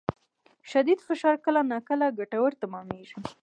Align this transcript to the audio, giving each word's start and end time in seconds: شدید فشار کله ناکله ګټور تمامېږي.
شدید 0.71 0.99
فشار 1.07 1.35
کله 1.45 1.61
ناکله 1.71 2.07
ګټور 2.19 2.51
تمامېږي. 2.61 3.17